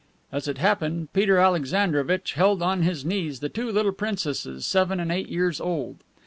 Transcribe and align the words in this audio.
As 0.31 0.47
it 0.47 0.57
happened, 0.57 1.13
Peter 1.13 1.37
Alexandrovitch 1.37 2.33
held 2.33 2.63
on 2.63 2.81
his 2.81 3.05
knees 3.05 3.39
the 3.39 3.49
two 3.49 3.71
little 3.71 3.91
princesses, 3.91 4.65
seven 4.65 4.99
and 4.99 5.11
eight 5.11 5.29
years 5.29 5.61
old. 5.61 5.97